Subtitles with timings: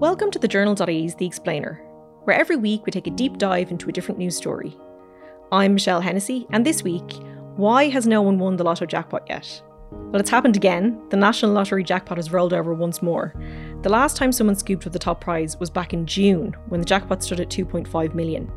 [0.00, 1.74] Welcome to the Journal.ie's The Explainer,
[2.24, 4.74] where every week we take a deep dive into a different news story.
[5.52, 7.22] I'm Michelle Hennessy, and this week,
[7.56, 9.60] why has no one won the Lotto jackpot yet?
[9.90, 10.98] Well, it's happened again.
[11.10, 13.34] The National Lottery jackpot has rolled over once more.
[13.82, 16.86] The last time someone scooped up the top prize was back in June, when the
[16.86, 18.50] jackpot stood at 2.5 million.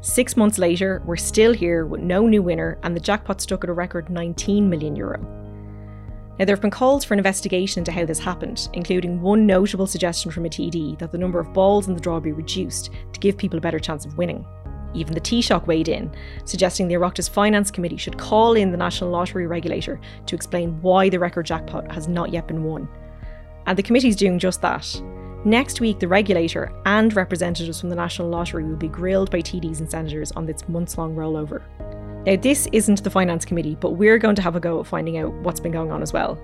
[0.00, 3.70] Six months later, we're still here with no new winner, and the jackpot stuck at
[3.70, 5.43] a record 19 million euro.
[6.38, 9.86] Now, there have been calls for an investigation into how this happened, including one notable
[9.86, 13.20] suggestion from a TD that the number of balls in the draw be reduced to
[13.20, 14.44] give people a better chance of winning.
[14.94, 16.12] Even the Taoiseach weighed in,
[16.44, 21.08] suggesting the Oireachtas Finance Committee should call in the National Lottery Regulator to explain why
[21.08, 22.88] the record jackpot has not yet been won.
[23.66, 25.00] And the committee's doing just that.
[25.44, 29.80] Next week, the regulator and representatives from the National Lottery will be grilled by TDs
[29.80, 31.62] and senators on this months long rollover.
[32.26, 35.18] Now, this isn't the Finance Committee, but we're going to have a go at finding
[35.18, 36.38] out what's been going on as well.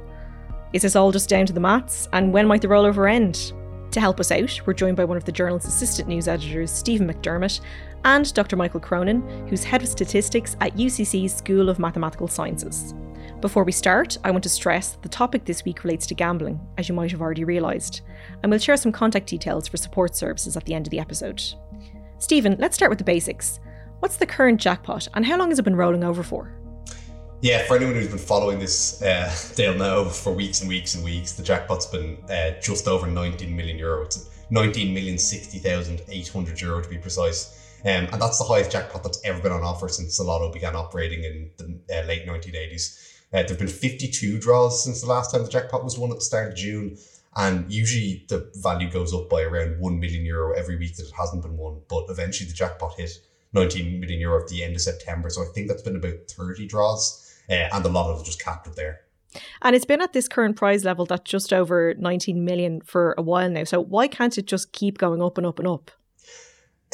[0.74, 2.06] Is this all just down to the maths?
[2.12, 3.54] And when might the rollover end?
[3.92, 7.10] To help us out, we're joined by one of the journal's assistant news editors, Stephen
[7.10, 7.60] McDermott,
[8.04, 8.56] and Dr.
[8.56, 12.94] Michael Cronin, who's head of statistics at UCC's School of Mathematical Sciences.
[13.40, 16.60] Before we start, I want to stress that the topic this week relates to gambling,
[16.76, 18.02] as you might have already realised,
[18.42, 21.42] and we'll share some contact details for support services at the end of the episode.
[22.18, 23.58] Stephen, let's start with the basics.
[24.00, 26.50] What's the current jackpot, and how long has it been rolling over for?
[27.42, 31.04] Yeah, for anyone who's been following this, uh, they'll know for weeks and weeks and
[31.04, 34.02] weeks the jackpot's been uh, just over 19 million euro.
[34.02, 37.78] It's 19 million 60,800 euro to be precise.
[37.84, 40.74] Um, and that's the highest jackpot that's ever been on offer since the lotto began
[40.74, 43.18] operating in the uh, late 1980s.
[43.32, 46.16] Uh, there have been 52 draws since the last time the jackpot was won at
[46.16, 46.96] the start of June.
[47.36, 51.12] And usually the value goes up by around 1 million euro every week that it
[51.18, 51.80] hasn't been won.
[51.88, 53.10] But eventually the jackpot hit
[53.52, 55.30] 19 million euro at the end of September.
[55.30, 57.26] So I think that's been about 30 draws.
[57.48, 59.00] Uh, and a lot of it just capped up there.
[59.62, 63.22] And it's been at this current prize level that's just over 19 million for a
[63.22, 63.64] while now.
[63.64, 65.90] So why can't it just keep going up and up and up?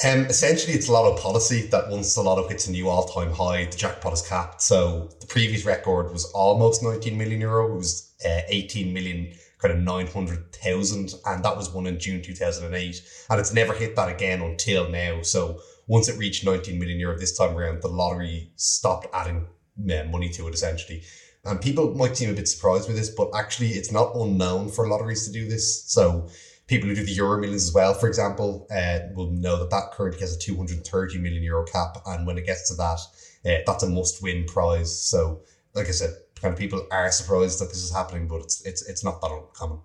[0.04, 3.32] Um, essentially, it's a lot of policy that once the lotto hits a new all-time
[3.32, 4.60] high, the jackpot is capped.
[4.60, 7.72] So the previous record was almost 19 million euro.
[7.72, 13.02] It was uh, 18 million, kind of 900,000, and that was won in June 2008.
[13.30, 15.22] And it's never hit that again until now.
[15.22, 20.28] So once it reached 19 million euro this time around, the lottery stopped adding money
[20.30, 21.02] to it essentially.
[21.44, 24.88] And people might seem a bit surprised with this, but actually, it's not unknown for
[24.88, 25.84] lotteries to do this.
[25.84, 26.28] So
[26.66, 29.92] people who do the Euro Millions as well, for example, uh, will know that that
[29.92, 31.98] currently has a 230 million euro cap.
[32.06, 32.98] And when it gets to that,
[33.44, 35.00] uh, that's a must win prize.
[35.00, 35.42] So,
[35.74, 38.88] like I said, kind of people are surprised that this is happening, but it's, it's,
[38.88, 39.78] it's not that uncommon.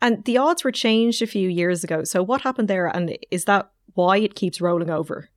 [0.00, 2.04] And the odds were changed a few years ago.
[2.04, 2.86] So, what happened there?
[2.86, 5.28] And is that why it keeps rolling over?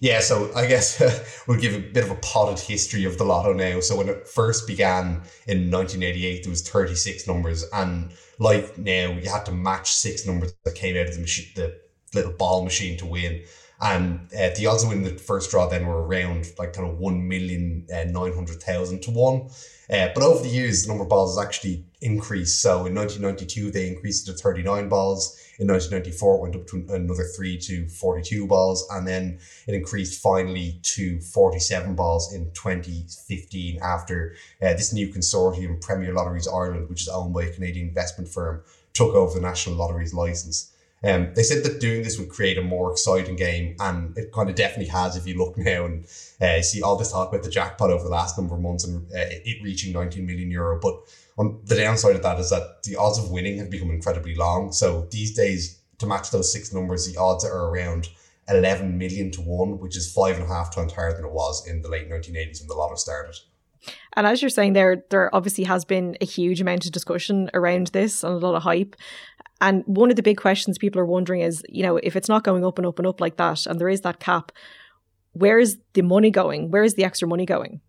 [0.00, 1.00] Yeah, so I guess
[1.48, 3.80] we'll give a bit of a potted history of the lotto now.
[3.80, 9.28] So when it first began in 1988, there was 36 numbers, and like now, you
[9.28, 11.78] had to match six numbers that came out of the machine, the
[12.14, 13.42] little ball machine to win.
[13.80, 16.98] And uh, the odds of winning the first draw then were around like kind of
[16.98, 19.48] one million uh, nine hundred thousand to one.
[19.90, 22.62] Uh, but over the years, the number of balls has actually increased.
[22.62, 25.38] So in 1992, they increased it to 39 balls.
[25.58, 28.86] In 1994, it went up to another three to 42 balls.
[28.90, 35.80] And then it increased finally to 47 balls in 2015 after uh, this new consortium,
[35.80, 38.62] Premier Lotteries Ireland, which is owned by a Canadian investment firm,
[38.92, 40.70] took over the National Lotteries license.
[41.04, 44.48] Um, they said that doing this would create a more exciting game, and it kind
[44.48, 45.16] of definitely has.
[45.16, 46.06] If you look now and
[46.40, 49.04] uh, see all this talk about the jackpot over the last number of months and
[49.12, 50.94] uh, it reaching 19 million euro, but
[51.36, 54.72] on the downside of that is that the odds of winning have become incredibly long.
[54.72, 58.08] So these days, to match those six numbers, the odds are around
[58.48, 61.66] 11 million to one, which is five and a half times higher than it was
[61.66, 63.34] in the late 1980s when the lotto started.
[64.16, 67.88] And as you're saying there, there obviously has been a huge amount of discussion around
[67.88, 68.96] this and a lot of hype.
[69.60, 72.44] And one of the big questions people are wondering is, you know, if it's not
[72.44, 74.52] going up and up and up like that, and there is that cap,
[75.32, 76.70] where is the money going?
[76.70, 77.80] Where is the extra money going?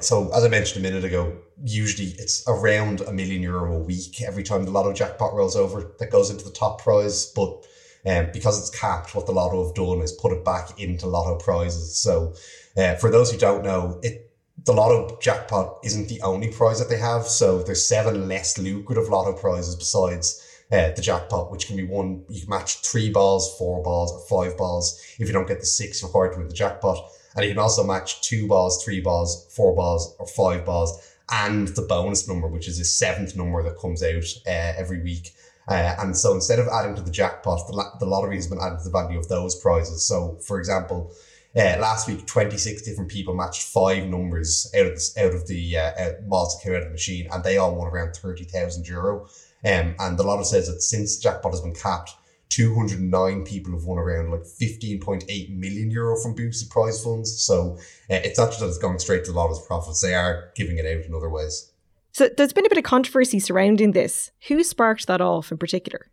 [0.00, 4.20] So, as I mentioned a minute ago, usually it's around a million euro a week
[4.22, 7.32] every time the lotto jackpot rolls over that goes into the top prize.
[7.34, 7.64] But
[8.06, 11.36] um, because it's capped, what the lotto have done is put it back into lotto
[11.36, 11.96] prizes.
[11.96, 12.34] So,
[12.76, 14.30] uh, for those who don't know, it
[14.64, 17.26] the lotto jackpot isn't the only prize that they have.
[17.26, 22.24] So, there's seven less lucrative lotto prizes besides uh, the jackpot, which can be won.
[22.28, 25.66] You can match three balls, four balls, or five balls if you don't get the
[25.66, 26.98] six required to win the jackpot.
[27.34, 31.68] And you can also match two balls, three balls, four balls, or five balls, and
[31.68, 35.32] the bonus number, which is a seventh number that comes out uh, every week.
[35.68, 38.78] Uh, and so instead of adding to the jackpot, the, the lottery has been added
[38.78, 40.06] to the value of those prizes.
[40.06, 41.12] So, for example,
[41.56, 45.78] uh, last week, 26 different people matched five numbers out of the, out of the
[45.78, 49.26] uh, that came out of the machine, and they all won around 30,000 euro.
[49.64, 52.12] Um, and the lotto says that since jackpot has been capped,
[52.48, 57.40] 209 people have won around like 15.8 million euro from boosted prize funds.
[57.42, 57.76] So
[58.10, 60.78] uh, it's not just that it's going straight to the lotto's profits, they are giving
[60.78, 61.72] it out in other ways.
[62.12, 64.30] So there's been a bit of controversy surrounding this.
[64.48, 66.06] Who sparked that off in particular?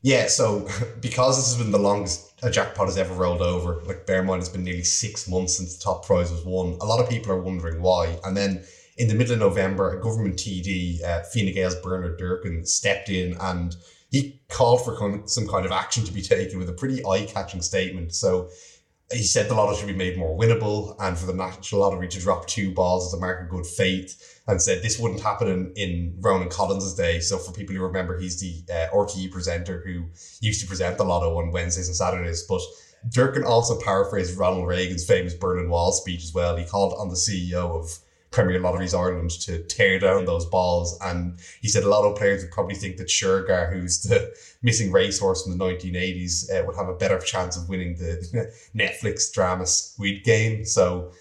[0.00, 0.68] Yeah, so
[1.00, 4.26] because this has been the longest a jackpot has ever rolled over, like bear in
[4.26, 7.08] mind it's been nearly six months since the top prize was won, a lot of
[7.08, 8.18] people are wondering why.
[8.24, 8.62] And then
[8.98, 13.36] in the middle of November, a government TD, uh, Fine Gael's Bernard Durkan, stepped in
[13.40, 13.76] and
[14.14, 18.14] he called for some kind of action to be taken with a pretty eye-catching statement.
[18.14, 18.48] So
[19.12, 22.20] he said the lottery should be made more winnable and for the National Lottery to
[22.20, 25.72] drop two balls as a mark of good faith and said this wouldn't happen in,
[25.74, 27.18] in Ronan Collins' day.
[27.18, 30.06] So for people who remember, he's the uh, RTE presenter who
[30.40, 32.44] used to present the lotto on Wednesdays and Saturdays.
[32.48, 32.60] But
[33.08, 36.54] Durkan also paraphrased Ronald Reagan's famous Berlin Wall speech as well.
[36.56, 37.98] He called on the CEO of
[38.34, 40.98] Premier Lotteries Ireland to tear down those balls.
[41.00, 44.90] And he said a lot of players would probably think that Shergar, who's the missing
[44.90, 49.66] racehorse from the 1980s, uh, would have a better chance of winning the Netflix drama
[49.66, 50.64] Squid Game.
[50.64, 51.12] So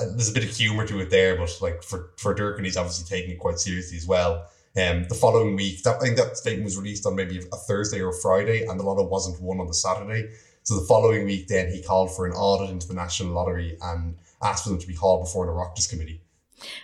[0.00, 2.76] uh, there's a bit of humor to it there, but like for for Durkan, he's
[2.76, 4.46] obviously taking it quite seriously as well.
[4.76, 8.00] Um, the following week, that, I think that statement was released on maybe a Thursday
[8.00, 10.30] or a Friday, and the lotto wasn't won on the Saturday.
[10.62, 14.16] So the following week, then he called for an audit into the National Lottery and
[14.42, 16.20] asked for them to be hauled before an Oireachtas committee.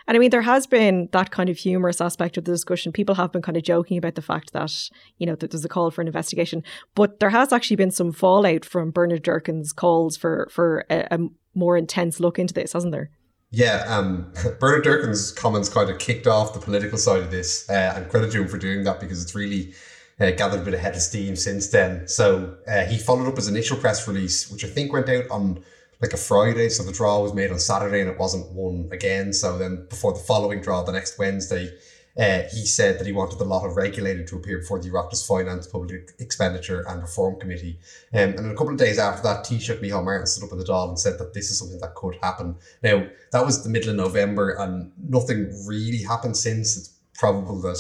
[0.07, 2.93] And I mean, there has been that kind of humorous aspect of the discussion.
[2.93, 4.73] People have been kind of joking about the fact that,
[5.19, 6.63] you know, that there's a call for an investigation.
[6.95, 11.19] But there has actually been some fallout from Bernard Durkan's calls for, for a, a
[11.55, 13.11] more intense look into this, hasn't there?
[13.51, 17.95] Yeah, um, Bernard Durkan's comments kind of kicked off the political side of this, uh,
[17.97, 19.75] and credit to him for doing that because it's really
[20.19, 22.09] uh, gathered a bit of head of steam since then.
[22.09, 25.63] So uh, he followed up his initial press release, which I think went out on
[26.03, 26.69] like a Friday.
[26.69, 29.33] So the draw was made on Saturday and it wasn't won again.
[29.33, 31.73] So then before the following draw, the next Wednesday,
[32.19, 35.67] uh, he said that he wanted the of regulated to appear before the Oireachtas Finance
[35.69, 37.79] Public Expenditure and Reform Committee.
[38.13, 40.65] Um, and a couple of days after that, Taoiseach Micheál Martin stood up at the
[40.65, 42.57] Dáil and said that this is something that could happen.
[42.83, 46.77] Now, that was the middle of November and nothing really happened since.
[46.77, 47.79] It's probable that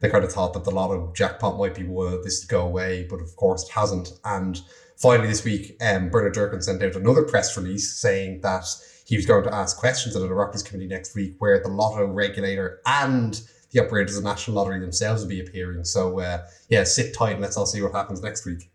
[0.00, 3.06] they kind of thought that the lotto jackpot might be one this to go away,
[3.08, 4.12] but of course it hasn't.
[4.24, 4.60] And
[4.96, 8.64] finally, this week, um, Bernard Durkan sent out another press release saying that
[9.06, 12.06] he was going to ask questions at an Oireachtas committee next week where the lotto
[12.06, 15.84] regulator and the operators of the National Lottery themselves will be appearing.
[15.84, 18.70] So, uh, yeah, sit tight and let's all see what happens next week.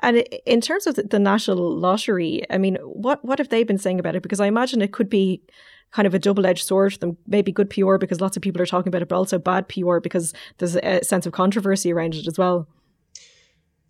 [0.00, 4.00] And in terms of the National Lottery, I mean, what what have they been saying
[4.00, 4.22] about it?
[4.22, 5.42] Because I imagine it could be
[5.92, 7.16] kind of a double edged sword for them.
[7.26, 10.00] Maybe good PR because lots of people are talking about it, but also bad PR
[10.00, 12.66] because there's a sense of controversy around it as well.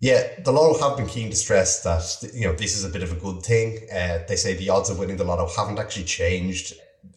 [0.05, 3.01] Yeah, the lotto have been keen to stress that you know this is a bit
[3.01, 3.87] of a good thing.
[3.91, 6.73] Uh, they say the odds of winning the lotto haven't actually changed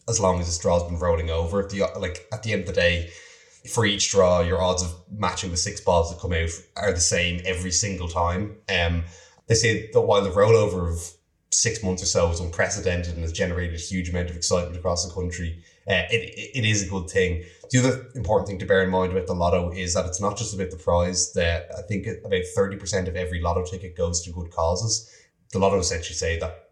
[0.07, 1.61] as long as this draw's been rolling over.
[1.61, 3.11] The like at the end of the day,
[3.71, 6.99] for each draw, your odds of matching the six balls that come out are the
[6.99, 8.57] same every single time.
[8.75, 9.03] Um,
[9.45, 11.13] they say that while the rollover of
[11.51, 15.07] six months or so is unprecedented and has generated a huge amount of excitement across
[15.07, 17.43] the country, uh, it, it is a good thing.
[17.71, 20.37] The other important thing to bear in mind about the lotto is that it's not
[20.37, 21.33] just about the prize.
[21.33, 25.09] That I think about thirty percent of every lotto ticket goes to good causes.
[25.51, 26.69] The lotto essentially say that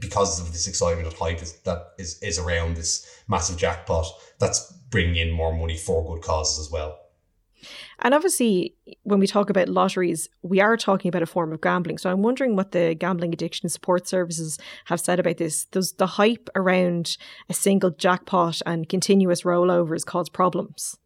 [0.00, 4.06] because of this excitement and hype is, that is, is around this massive jackpot,
[4.38, 6.98] that's bringing in more money for good causes as well.
[8.00, 11.98] And obviously, when we talk about lotteries, we are talking about a form of gambling.
[11.98, 15.64] So I'm wondering what the gambling addiction support services have said about this.
[15.64, 17.16] Does the hype around
[17.48, 20.96] a single jackpot and continuous rollovers cause problems?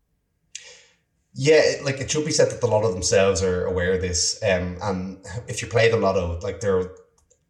[1.34, 4.38] Yeah, like it should be said that the lotto themselves are aware of this.
[4.42, 6.90] Um, and if you play the lotto, like they're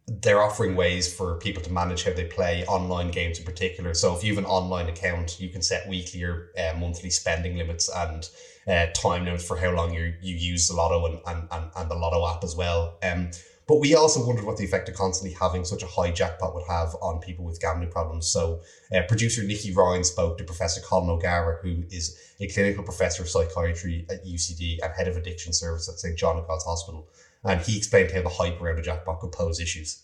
[0.07, 3.95] they're offering ways for people to manage how they play online games in particular.
[3.95, 7.57] So if you have an online account, you can set weekly or uh, monthly spending
[7.57, 8.29] limits and
[8.67, 11.91] uh, time limits for how long you you use the lotto and, and, and, and
[11.91, 12.99] the lotto app as well.
[13.03, 13.31] Um,
[13.69, 16.67] but we also wondered what the effect of constantly having such a high jackpot would
[16.69, 18.27] have on people with gambling problems.
[18.27, 18.61] So,
[18.95, 23.29] uh, producer Nikki Ryan spoke to Professor Colin O'Gara, who is a clinical professor of
[23.29, 27.09] psychiatry at UCD and head of addiction service at St John of God's Hospital
[27.45, 30.03] and he explained how the hype around the jackpot could pose issues.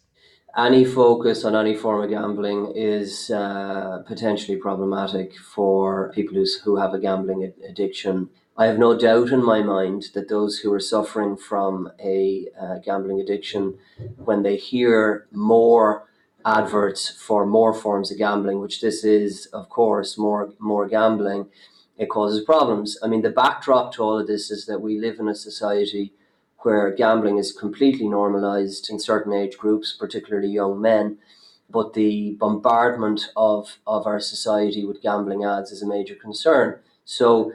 [0.56, 6.94] Any focus on any form of gambling is uh, potentially problematic for people who have
[6.94, 8.30] a gambling addiction.
[8.58, 12.78] I have no doubt in my mind that those who are suffering from a uh,
[12.78, 13.78] gambling addiction,
[14.16, 16.08] when they hear more
[16.44, 21.46] adverts for more forms of gambling, which this is, of course, more more gambling,
[21.96, 22.98] it causes problems.
[23.00, 26.12] I mean, the backdrop to all of this is that we live in a society
[26.62, 31.18] where gambling is completely normalized in certain age groups, particularly young men.
[31.70, 36.80] But the bombardment of, of our society with gambling ads is a major concern.
[37.04, 37.52] So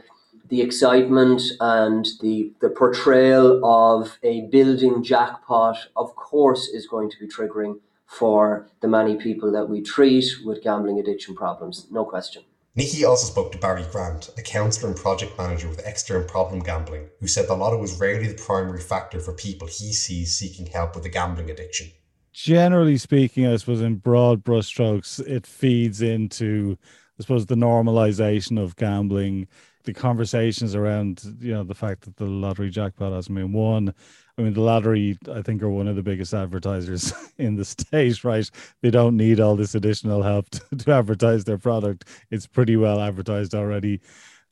[0.54, 7.18] the excitement and the, the portrayal of a building jackpot, of course, is going to
[7.18, 12.44] be triggering for the many people that we treat with gambling addiction problems, no question.
[12.76, 17.10] Nikki also spoke to Barry Grant, a counsellor and project manager with Extern Problem Gambling,
[17.20, 20.94] who said the lotto is rarely the primary factor for people he sees seeking help
[20.94, 21.88] with a gambling addiction.
[22.32, 26.78] Generally speaking, I suppose in broad brushstrokes, it feeds into,
[27.20, 29.48] I suppose, the normalization of gambling,
[29.84, 33.94] the conversations around, you know, the fact that the lottery jackpot hasn't been won,
[34.38, 38.24] I mean, the lottery, I think, are one of the biggest advertisers in the state,
[38.24, 38.50] right?
[38.82, 42.08] They don't need all this additional help to, to, advertise their product.
[42.32, 44.02] It's pretty well advertised already,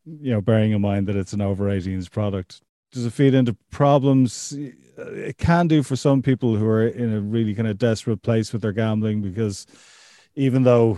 [0.05, 2.61] you know, bearing in mind that it's an over 18s product.
[2.91, 4.53] Does it feed into problems?
[4.97, 8.51] It can do for some people who are in a really kind of desperate place
[8.51, 9.65] with their gambling because
[10.35, 10.97] even though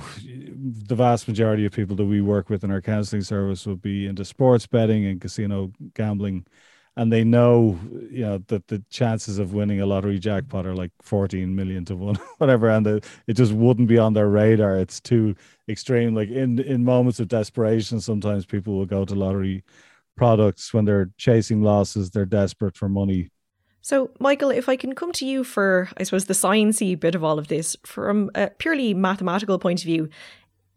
[0.56, 4.08] the vast majority of people that we work with in our counseling service will be
[4.08, 6.46] into sports betting and casino gambling,
[6.96, 10.92] and they know you know that the chances of winning a lottery jackpot are like
[11.02, 14.78] 14 million to one whatever and the, it just wouldn't be on their radar.
[14.78, 15.36] It's too
[15.70, 16.14] extreme.
[16.16, 19.64] Like in in moments of desperation sometimes people will go to lottery
[20.18, 22.12] products when they're chasing losses.
[22.12, 23.30] They're desperate for money
[23.84, 27.24] so, Michael, if I can come to you for, I suppose, the sciencey bit of
[27.24, 30.08] all of this, from a purely mathematical point of view,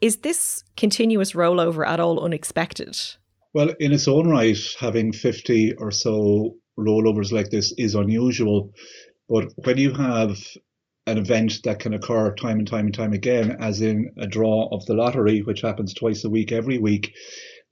[0.00, 2.98] is this continuous rollover at all unexpected?
[3.54, 8.72] Well, in its own right, having 50 or so rollovers like this is unusual.
[9.28, 10.36] But when you have
[11.06, 14.68] an event that can occur time and time and time again, as in a draw
[14.72, 17.14] of the lottery, which happens twice a week, every week,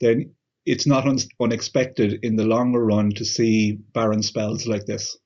[0.00, 0.32] then
[0.64, 5.18] it's not un- unexpected in the longer run to see barren spells like this.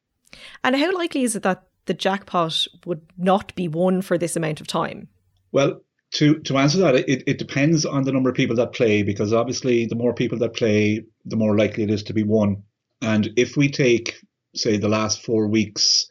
[0.65, 4.61] And how likely is it that the jackpot would not be won for this amount
[4.61, 5.09] of time?
[5.53, 5.81] Well,
[6.13, 9.33] to to answer that, it, it depends on the number of people that play because
[9.33, 12.63] obviously the more people that play, the more likely it is to be won.
[13.03, 14.17] And if we take,
[14.55, 16.09] say, the last four weeks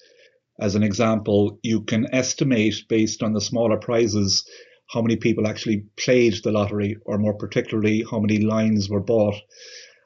[0.59, 4.47] as an example, you can estimate based on the smaller prizes
[4.89, 9.35] how many people actually played the lottery, or more particularly, how many lines were bought.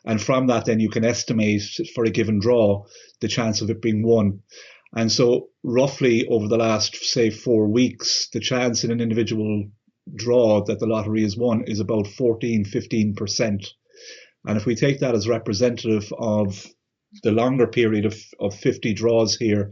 [0.05, 2.85] And from that, then you can estimate for a given draw
[3.19, 4.41] the chance of it being won.
[4.95, 9.69] And so, roughly over the last, say, four weeks, the chance in an individual
[10.13, 13.67] draw that the lottery is won is about 14, 15%.
[14.45, 16.67] And if we take that as representative of
[17.23, 19.71] the longer period of, of 50 draws here,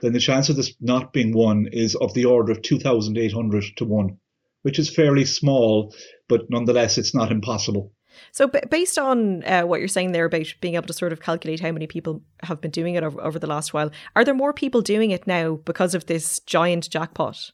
[0.00, 3.84] then the chance of this not being won is of the order of 2,800 to
[3.84, 4.18] 1,
[4.62, 5.94] which is fairly small,
[6.28, 7.92] but nonetheless, it's not impossible.
[8.32, 11.20] So, b- based on uh, what you're saying there about being able to sort of
[11.20, 14.34] calculate how many people have been doing it over, over the last while, are there
[14.34, 17.52] more people doing it now because of this giant jackpot?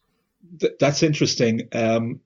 [0.59, 1.69] th- that's interesting.
[1.73, 2.21] Um,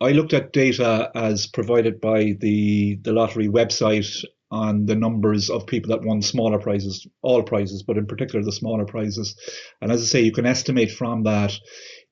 [0.00, 5.66] I looked at data as provided by the the lottery website on the numbers of
[5.66, 9.34] people that won smaller prizes, all prizes, but in particular the smaller prizes.
[9.80, 11.52] And as I say, you can estimate from that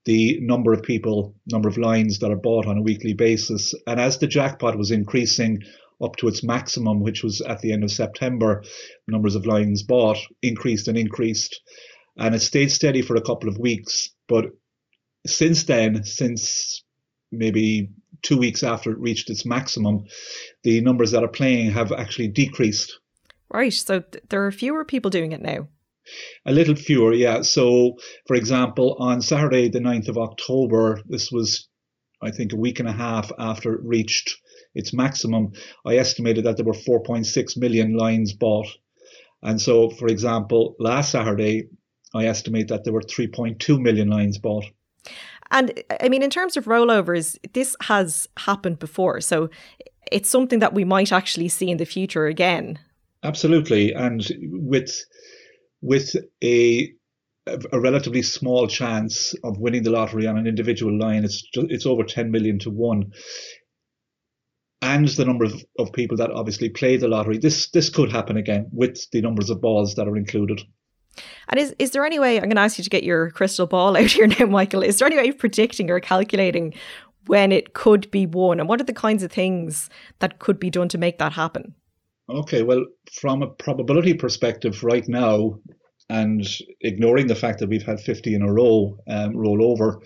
[0.05, 3.75] the number of people, number of lines that are bought on a weekly basis.
[3.87, 5.63] And as the jackpot was increasing
[6.03, 8.63] up to its maximum, which was at the end of September,
[9.09, 11.61] numbers of lines bought increased and increased.
[12.17, 14.11] And it stayed steady for a couple of weeks.
[14.29, 14.47] But
[15.27, 16.85] since then, since
[17.33, 17.91] maybe
[18.23, 20.05] two weeks after it reached its maximum,
[20.63, 22.99] the numbers that are playing have actually decreased.
[23.53, 23.73] Right.
[23.73, 25.69] So th- there are fewer people doing it now.
[26.47, 27.43] A little fewer, yeah.
[27.43, 27.97] So,
[28.27, 31.69] for example, on Saturday, the 9th of October, this was,
[32.23, 34.37] I think, a week and a half after it reached
[34.75, 35.53] its maximum,
[35.87, 38.69] I estimated that there were 4.6 million lines bought.
[39.43, 41.69] And so, for example, last Saturday,
[42.15, 44.65] I estimate that there were 3.2 million lines bought.
[45.51, 49.21] And I mean, in terms of rollovers, this has happened before.
[49.21, 49.51] So
[50.11, 52.79] it's something that we might actually see in the future again.
[53.23, 53.93] Absolutely.
[53.93, 55.05] And with
[55.85, 56.93] with a
[57.47, 61.85] a relatively small chance of winning the lottery on an individual line, it's just, it's
[61.85, 63.13] over 10 million to one.
[64.81, 68.39] And the number of, of people that obviously play the lottery, this this could happen
[68.39, 70.63] again with the numbers of balls that are included.
[71.49, 73.67] And is, is there any way, I'm going to ask you to get your crystal
[73.67, 76.73] ball out here now, Michael, is there any way of predicting or calculating
[77.27, 78.59] when it could be won?
[78.59, 81.75] And what are the kinds of things that could be done to make that happen?
[82.29, 85.59] Okay, well, from a probability perspective right now,
[86.09, 86.47] and
[86.81, 90.01] ignoring the fact that we've had 50 in a row um, roll over,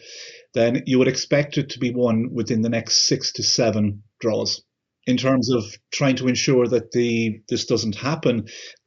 [0.54, 4.62] then you would expect it to be won within the next six to seven draws.
[5.06, 8.46] In terms of trying to ensure that the this doesn't happen,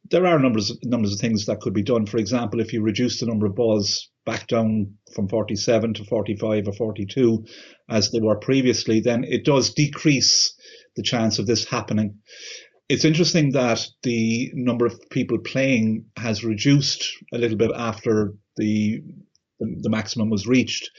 [0.10, 2.06] there are numbers numbers of things that could be done.
[2.06, 6.68] For example, if you reduce the number of balls back down from 47 to 45
[6.68, 7.46] or 42,
[7.90, 10.54] as they were previously, then it does decrease
[10.96, 12.20] the chance of this happening.
[12.92, 19.02] It's interesting that the number of people playing has reduced a little bit after the
[19.60, 20.92] the, the maximum was reached.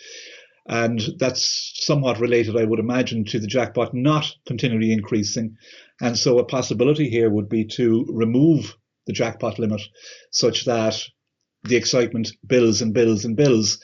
[0.67, 5.57] And that's somewhat related, I would imagine, to the jackpot not continually increasing.
[6.01, 8.75] And so a possibility here would be to remove
[9.07, 9.83] the jackpot limit
[10.31, 10.99] such that
[11.65, 13.79] the excitement builds and builds and builds.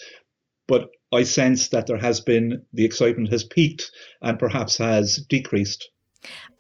[0.67, 3.91] But I sense that there has been, the excitement has peaked
[4.23, 5.91] and perhaps has decreased.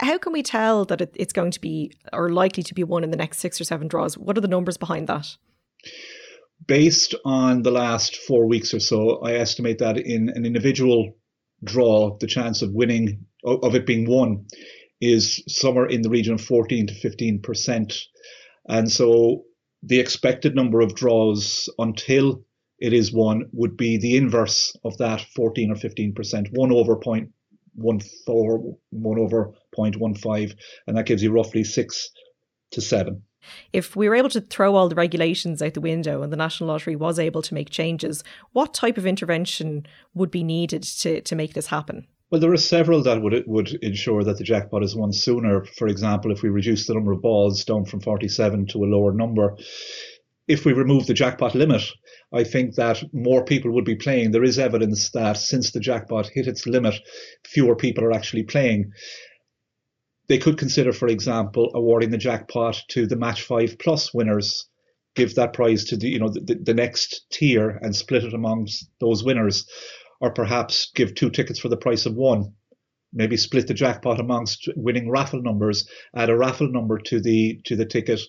[0.00, 3.10] How can we tell that it's going to be or likely to be won in
[3.10, 4.16] the next six or seven draws?
[4.16, 5.36] What are the numbers behind that?
[6.66, 11.16] based on the last four weeks or so, I estimate that in an individual
[11.62, 14.46] draw, the chance of winning, of it being won,
[15.00, 18.00] is somewhere in the region of 14 to 15 percent.
[18.68, 19.44] And so
[19.82, 22.44] the expected number of draws until
[22.78, 26.96] it is won would be the inverse of that 14 or 15 percent, one over
[26.96, 27.30] point
[27.78, 30.54] one four, one over 0.15,
[30.86, 32.10] and that gives you roughly six
[32.72, 33.22] to seven.
[33.72, 36.68] If we were able to throw all the regulations out the window and the National
[36.68, 41.36] Lottery was able to make changes, what type of intervention would be needed to, to
[41.36, 42.06] make this happen?
[42.30, 45.64] Well, there are several that would would ensure that the jackpot is won sooner.
[45.64, 49.14] For example, if we reduce the number of balls down from 47 to a lower
[49.14, 49.56] number,
[50.48, 51.82] if we remove the jackpot limit,
[52.32, 54.30] I think that more people would be playing.
[54.30, 56.94] There is evidence that since the jackpot hit its limit,
[57.46, 58.90] fewer people are actually playing.
[60.28, 64.68] They could consider, for example, awarding the jackpot to the match five plus winners,
[65.14, 68.90] give that prize to the you know the, the next tier and split it amongst
[69.00, 69.66] those winners,
[70.20, 72.54] or perhaps give two tickets for the price of one.
[73.12, 77.74] Maybe split the jackpot amongst winning raffle numbers, add a raffle number to the to
[77.74, 78.20] the ticket,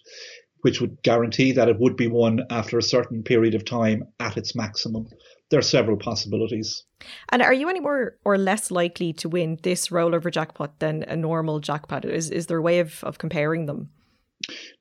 [0.61, 4.37] which would guarantee that it would be won after a certain period of time at
[4.37, 5.07] its maximum
[5.49, 6.83] there are several possibilities.
[7.29, 11.15] And are you any more or less likely to win this rollover jackpot than a
[11.15, 12.05] normal jackpot?
[12.05, 13.89] Is is there a way of, of comparing them?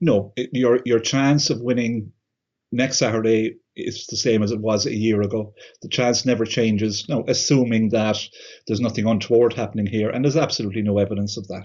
[0.01, 2.13] No, it, your your chance of winning
[2.71, 5.55] next Saturday is the same as it was a year ago.
[5.83, 7.09] The chance never changes.
[7.09, 8.19] No, assuming that
[8.67, 11.65] there's nothing untoward happening here, and there's absolutely no evidence of that.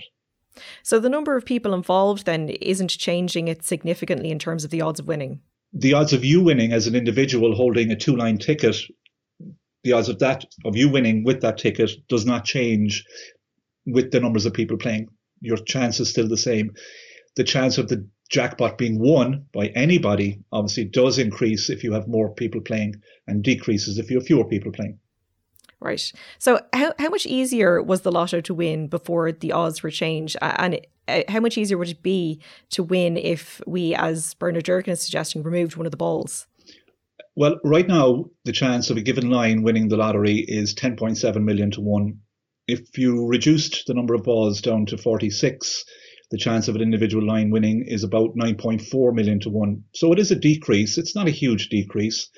[0.83, 4.81] So the number of people involved then isn't changing it significantly in terms of the
[4.81, 5.41] odds of winning
[5.73, 8.77] the odds of you winning as an individual holding a two line ticket,
[9.83, 13.03] the odds of that of you winning with that ticket does not change
[13.85, 15.07] with the numbers of people playing.
[15.41, 16.73] Your chance is still the same.
[17.35, 22.07] The chance of the jackpot being won by anybody obviously does increase if you have
[22.07, 22.95] more people playing
[23.27, 24.99] and decreases if you have fewer people playing.
[25.83, 26.13] Right.
[26.39, 30.37] So, how, how much easier was the lotto to win before the odds were changed?
[30.41, 34.93] And uh, how much easier would it be to win if we, as Bernard Durkan
[34.93, 36.47] is suggesting, removed one of the balls?
[37.35, 41.69] Well, right now, the chance of a given line winning the lottery is 10.7 million
[41.71, 42.17] to 1.
[42.69, 45.83] If you reduced the number of balls down to 46,
[46.31, 49.83] the chance of an individual line winning is about 9.4 million to 1.
[49.93, 50.97] So it is a decrease.
[50.97, 52.29] It's not a huge decrease.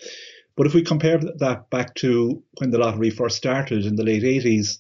[0.55, 4.23] But if we compare that back to when the lottery first started in the late
[4.23, 4.77] 80s,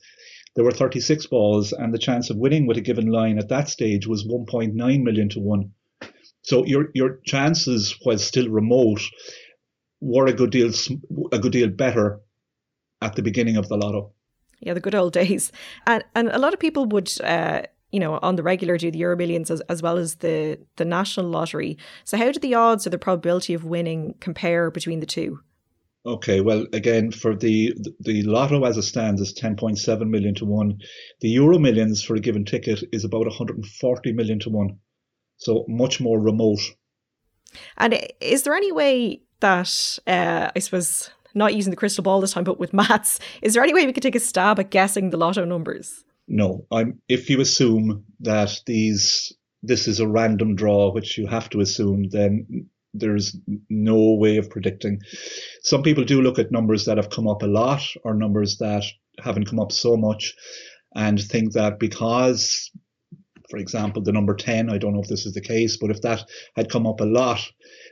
[0.55, 3.67] there were 36 balls, and the chance of winning with a given line at that
[3.67, 5.71] stage was 1.9 million to one.
[6.43, 9.01] So your your chances, while still remote,
[9.99, 10.71] were a good deal
[11.31, 12.21] a good deal better
[13.01, 14.13] at the beginning of the lotto.
[14.61, 15.51] Yeah, the good old days,
[15.85, 17.11] and and a lot of people would.
[17.21, 20.59] Uh, you know, on the regular do the Euro Millions as, as well as the
[20.75, 21.77] the national lottery.
[22.03, 25.39] So, how do the odds or the probability of winning compare between the two?
[26.05, 30.77] Okay, well, again, for the the lotto as it stands is 10.7 million to one.
[31.21, 34.77] The Euro Millions for a given ticket is about 140 million to one,
[35.37, 36.59] so much more remote.
[37.77, 42.33] And is there any way that uh, I suppose not using the crystal ball this
[42.33, 45.09] time, but with maths, is there any way we could take a stab at guessing
[45.09, 46.03] the lotto numbers?
[46.27, 47.01] No, I'm.
[47.09, 52.09] If you assume that these this is a random draw, which you have to assume,
[52.09, 52.67] then
[52.99, 53.35] there's
[53.69, 55.01] no way of predicting.
[55.61, 58.83] Some people do look at numbers that have come up a lot or numbers that
[59.23, 60.33] haven't come up so much
[60.95, 62.71] and think that because,
[63.49, 66.01] for example, the number 10, I don't know if this is the case, but if
[66.01, 66.23] that
[66.55, 67.39] had come up a lot,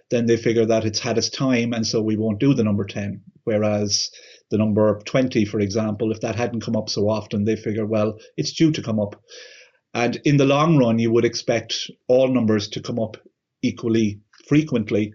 [0.09, 2.85] then they figure that it's had its time and so we won't do the number
[2.85, 3.21] 10.
[3.43, 4.09] Whereas
[4.51, 8.19] the number 20, for example, if that hadn't come up so often, they figure, well,
[8.37, 9.21] it's due to come up.
[9.93, 13.17] And in the long run, you would expect all numbers to come up
[13.61, 15.13] equally frequently.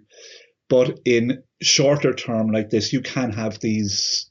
[0.69, 4.31] But in shorter term like this, you can have these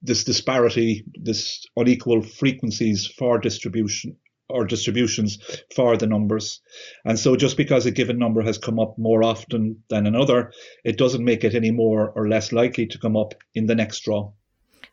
[0.00, 4.16] this disparity, this unequal frequencies for distribution
[4.48, 5.38] or distributions
[5.74, 6.60] for the numbers.
[7.04, 10.52] And so just because a given number has come up more often than another,
[10.84, 14.04] it doesn't make it any more or less likely to come up in the next
[14.04, 14.32] draw.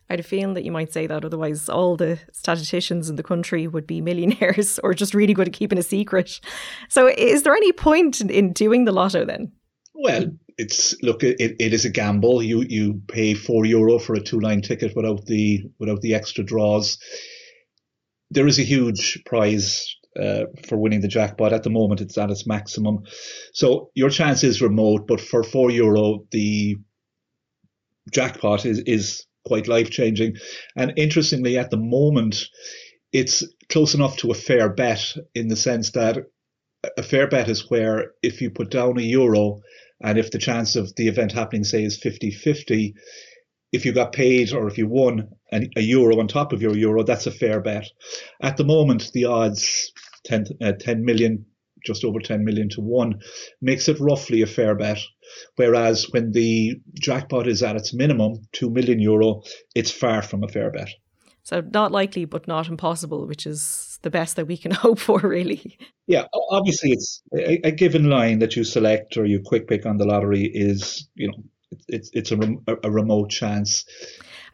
[0.08, 3.22] I had a feeling that you might say that, otherwise, all the statisticians in the
[3.22, 6.40] country would be millionaires or just really good at keeping a secret.
[6.88, 9.52] So, is there any point in, in doing the lotto then?
[9.94, 10.26] Well,
[10.58, 12.42] it's look, it, it is a gamble.
[12.42, 16.44] You you pay four euro for a two line ticket without the without the extra
[16.44, 16.98] draws.
[18.30, 19.86] There is a huge prize
[20.20, 21.52] uh, for winning the jackpot.
[21.52, 23.04] At the moment, it's at its maximum.
[23.52, 26.76] So your chance is remote, but for four euro, the
[28.10, 30.36] jackpot is, is quite life changing.
[30.76, 32.44] And interestingly, at the moment,
[33.12, 36.18] it's close enough to a fair bet in the sense that
[36.96, 39.60] a fair bet is where if you put down a euro
[40.02, 42.94] and if the chance of the event happening, say, is 50 50,
[43.72, 46.76] if you got paid or if you won an, a euro on top of your
[46.76, 47.86] euro, that's a fair bet.
[48.40, 49.92] At the moment, the odds
[50.26, 51.46] 10, uh, 10 million,
[51.86, 53.20] just over 10 million to one,
[53.60, 54.98] makes it roughly a fair bet.
[55.56, 59.42] Whereas when the jackpot is at its minimum, 2 million euro,
[59.74, 60.88] it's far from a fair bet.
[61.46, 65.20] So not likely, but not impossible, which is the best that we can hope for,
[65.20, 65.78] really.
[66.08, 69.98] Yeah, obviously, it's a, a given line that you select or you quick pick on
[69.98, 71.36] the lottery is, you know,
[71.88, 72.38] it's it's a,
[72.82, 73.84] a remote chance.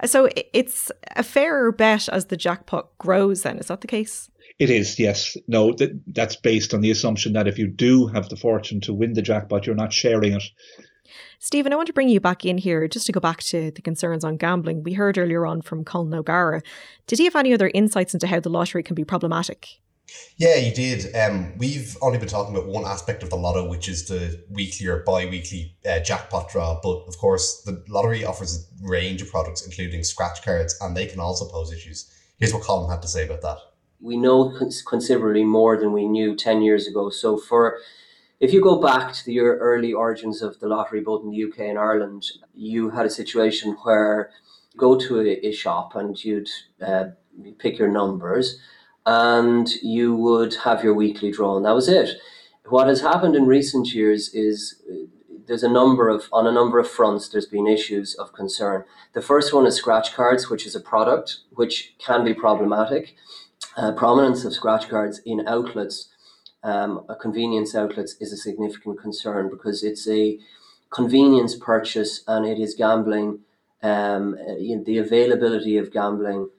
[0.05, 3.43] So it's a fairer bet as the jackpot grows.
[3.43, 4.31] Then is that the case?
[4.59, 5.37] It is, yes.
[5.49, 8.95] No, that, that's based on the assumption that if you do have the fortune to
[8.95, 10.45] win the jackpot, you're not sharing it.
[11.39, 13.83] Stephen, I want to bring you back in here just to go back to the
[13.83, 14.83] concerns on gambling.
[14.83, 16.63] We heard earlier on from Colin O'Gara.
[17.07, 19.81] Did he have any other insights into how the lottery can be problematic?
[20.37, 21.15] Yeah, he did.
[21.17, 24.87] Um, we've only been talking about one aspect of the lotto, which is the weekly
[24.87, 26.79] or bi-weekly uh, jackpot draw.
[26.83, 31.07] But of course, the lottery offers a range of products, including scratch cards, and they
[31.07, 32.13] can also pose issues.
[32.39, 33.59] Here's what Colin had to say about that
[34.03, 34.53] we know
[34.87, 37.09] considerably more than we knew 10 years ago.
[37.09, 37.79] So for
[38.41, 41.61] if you go back to the early origins of the lottery, both in the UK
[41.61, 44.31] and Ireland, you had a situation where
[44.73, 46.51] you go to a, a shop and you'd
[46.85, 47.11] uh,
[47.59, 48.59] pick your numbers
[49.07, 52.11] and you would have your weekly draw, and that was it.
[52.67, 55.07] What has happened in recent years is uh,
[55.47, 58.85] there's a number of on a number of fronts there's been issues of concern.
[59.13, 63.17] The first one is scratch cards, which is a product which can be problematic
[63.77, 66.09] uh, prominence of scratch cards in outlets,
[66.63, 70.39] um, convenience outlets, is a significant concern because it's a
[70.91, 73.41] convenience purchase and it is gambling.
[73.83, 76.51] Um, you know, the availability of gambling,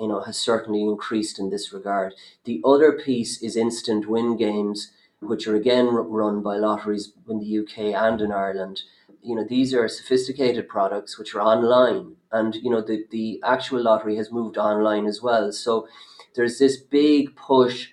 [0.00, 2.14] you know, has certainly increased in this regard.
[2.44, 7.58] The other piece is instant win games, which are again run by lotteries in the
[7.58, 8.82] UK and in Ireland.
[9.22, 13.80] You know, these are sophisticated products which are online, and you know the the actual
[13.80, 15.52] lottery has moved online as well.
[15.52, 15.86] So
[16.34, 17.88] there's this big push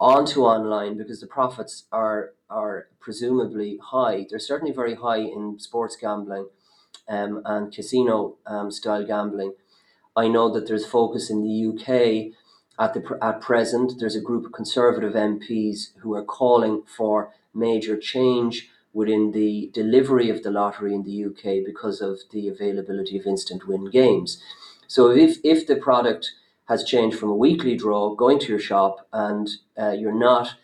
[0.00, 4.26] onto online because the profits are are presumably high.
[4.28, 6.48] They're certainly very high in sports gambling
[7.08, 9.54] um, and casino um, style gambling.
[10.14, 12.32] I know that there's focus in the UK
[12.78, 13.94] at the at present.
[13.98, 20.28] There's a group of conservative MPs who are calling for major change within the delivery
[20.28, 24.42] of the lottery in the UK because of the availability of instant win games.
[24.86, 26.32] So if if the product
[26.68, 29.48] has changed from a weekly draw, going to your shop, and
[29.78, 30.54] uh, you're not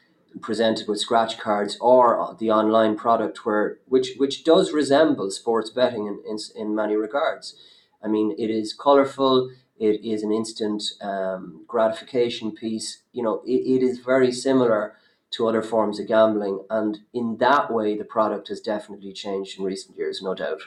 [0.41, 6.07] presented with scratch cards or the online product where which which does resemble sports betting
[6.07, 7.55] in, in, in many regards.
[8.03, 9.51] I mean, it is colorful.
[9.79, 13.03] It is an instant um, gratification piece.
[13.13, 14.95] You know, it, it is very similar
[15.31, 19.65] to other forms of gambling, and in that way, the product has definitely changed in
[19.65, 20.63] recent years, no doubt.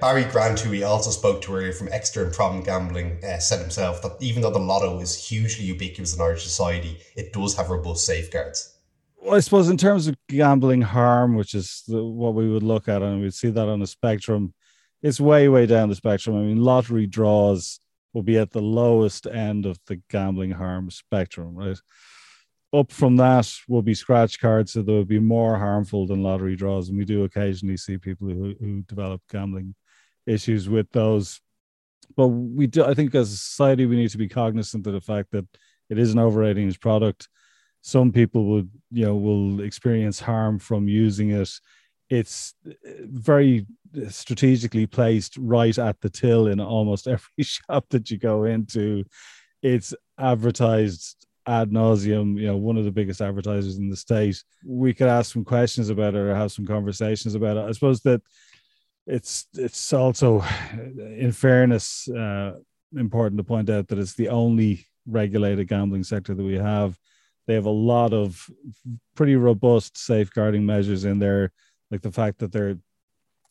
[0.00, 3.60] Barry Grant, who we also spoke to earlier from Extern and Problem Gambling, uh, said
[3.60, 7.68] himself that even though the lotto is hugely ubiquitous in Irish society, it does have
[7.68, 8.78] robust safeguards.
[9.20, 12.86] Well, I suppose in terms of gambling harm, which is the, what we would look
[12.86, 14.54] at, and we'd see that on a spectrum,
[15.02, 16.36] it's way, way down the spectrum.
[16.36, 17.80] I mean, lottery draws
[18.12, 21.78] will be at the lowest end of the gambling harm spectrum, right?
[22.72, 26.54] Up from that will be scratch cards, so they will be more harmful than lottery
[26.54, 26.88] draws.
[26.88, 29.74] And we do occasionally see people who, who develop gambling
[30.28, 31.40] issues with those.
[32.16, 35.00] But we do, I think, as a society, we need to be cognizant of the
[35.00, 35.46] fact that
[35.90, 37.28] it is an overrating product.
[37.80, 41.50] Some people would, you know, will experience harm from using it.
[42.10, 43.66] It's uh, very
[44.08, 49.04] strategically placed right at the till in almost every shop that you go into.
[49.62, 54.42] It's advertised ad nauseum, you know, one of the biggest advertisers in the state.
[54.64, 57.64] We could ask some questions about it or have some conversations about it.
[57.64, 58.20] I suppose that
[59.08, 60.44] it's it's also,
[60.96, 62.58] in fairness, uh,
[62.96, 66.98] important to point out that it's the only regulated gambling sector that we have.
[67.46, 68.46] They have a lot of
[69.16, 71.52] pretty robust safeguarding measures in there,
[71.90, 72.76] like the fact that they're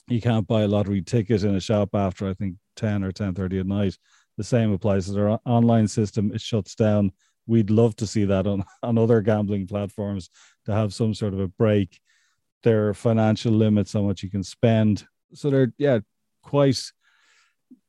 [0.07, 3.33] you can't buy a lottery ticket in a shop after I think ten or ten
[3.33, 3.97] thirty at night.
[4.37, 6.31] the same applies to their online system.
[6.33, 7.11] It shuts down.
[7.47, 10.29] We'd love to see that on, on other gambling platforms
[10.67, 11.99] to have some sort of a break.
[12.61, 15.07] There are financial limits on what you can spend.
[15.33, 15.99] So they're, yeah,
[16.43, 16.79] quite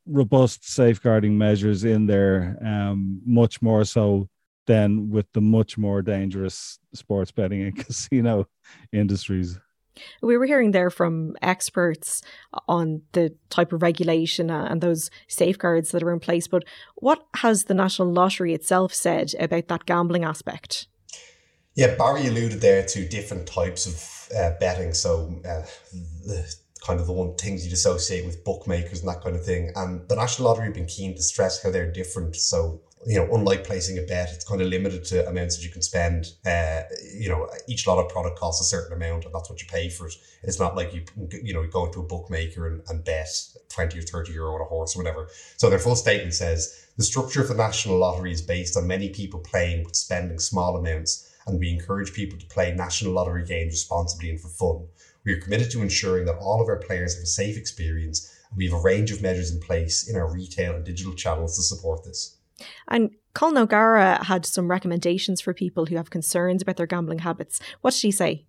[0.07, 4.29] robust safeguarding measures in there, um, much more so
[4.66, 8.46] than with the much more dangerous sports betting and casino
[8.92, 9.59] industries.
[10.22, 12.22] We were hearing there from experts
[12.68, 17.64] on the type of regulation and those safeguards that are in place, but what has
[17.64, 20.87] the National Lottery itself said about that gambling aspect?
[21.74, 24.94] Yeah, Barry alluded there to different types of uh, betting.
[24.94, 25.62] So, uh,
[26.27, 29.73] the, kind of the one things you'd associate with bookmakers and that kind of thing.
[29.77, 32.37] And the National Lottery have been keen to stress how they're different.
[32.37, 35.71] So you know, unlike placing a bet, it's kind of limited to amounts that you
[35.71, 36.27] can spend.
[36.45, 36.83] Uh,
[37.14, 39.88] you know, each lot of product costs a certain amount, and that's what you pay
[39.88, 40.14] for it.
[40.43, 41.05] It's not like you,
[41.43, 43.29] you know, go into a bookmaker and, and bet
[43.69, 45.29] twenty or thirty euro on a horse or whatever.
[45.57, 49.11] So their full statement says the structure of the national lottery is based on many
[49.11, 53.72] people playing but spending small amounts, and we encourage people to play national lottery games
[53.72, 54.87] responsibly and for fun.
[55.24, 58.58] We are committed to ensuring that all of our players have a safe experience, and
[58.58, 61.62] we have a range of measures in place in our retail and digital channels to
[61.62, 62.37] support this.
[62.88, 67.61] And Colin O'Gara had some recommendations for people who have concerns about their gambling habits.
[67.82, 68.46] What did he say?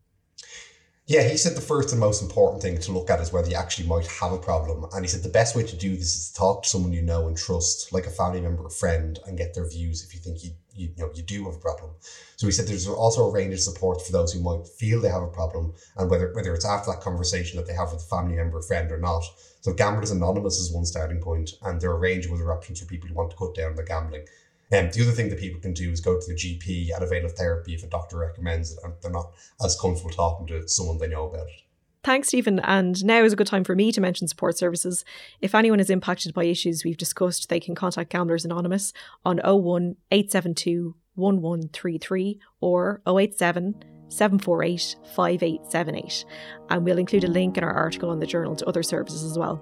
[1.10, 3.56] Yeah, he said the first and most important thing to look at is whether you
[3.56, 4.86] actually might have a problem.
[4.94, 7.02] And he said the best way to do this is to talk to someone you
[7.02, 10.20] know and trust, like a family member or friend, and get their views if you
[10.20, 11.92] think you, you, you know you do have a problem.
[12.38, 15.10] So he said there's also a range of support for those who might feel they
[15.10, 18.16] have a problem, and whether whether it's after that conversation that they have with a
[18.16, 19.24] family member friend or not.
[19.62, 22.80] So Gamblers Anonymous is one starting point, and there are a range of other options
[22.80, 24.26] for people who want to cut down their gambling.
[24.72, 27.04] And um, the other thing that people can do is go to the GP and
[27.04, 29.32] avail of therapy if a doctor recommends it and they're not
[29.64, 31.69] as comfortable talking to someone they know about it.
[32.04, 32.60] Thanks, Stephen.
[32.60, 35.04] And now is a good time for me to mention support services.
[35.42, 38.94] If anyone is impacted by issues we've discussed, they can contact Gamblers Anonymous
[39.26, 46.26] on 01 872 1133 or 087 748 5878.
[46.70, 49.38] And we'll include a link in our article on the journal to other services as
[49.38, 49.62] well.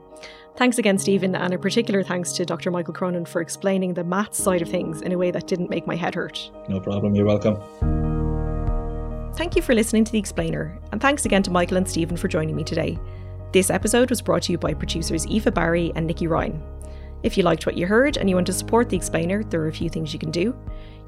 [0.55, 2.71] Thanks again, Stephen, and a particular thanks to Dr.
[2.71, 5.85] Michael Cronin for explaining the maths side of things in a way that didn't make
[5.85, 6.51] my head hurt.
[6.69, 8.06] No problem, you're welcome.
[9.37, 12.27] Thank you for listening to The Explainer, and thanks again to Michael and Stephen for
[12.27, 12.97] joining me today.
[13.53, 16.59] This episode was brought to you by producers Eva Barry and Nikki Ryan.
[17.21, 19.67] If you liked what you heard and you want to support The Explainer, there are
[19.67, 20.57] a few things you can do.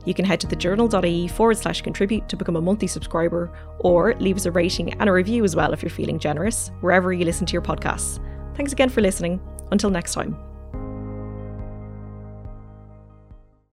[0.06, 4.38] You can head to thejournal.ie forward slash contribute to become a monthly subscriber, or leave
[4.38, 7.48] us a rating and a review as well if you're feeling generous, wherever you listen
[7.48, 8.24] to your podcasts.
[8.56, 9.42] Thanks again for listening.
[9.72, 10.49] Until next time.